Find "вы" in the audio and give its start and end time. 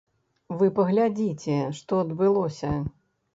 0.61-0.69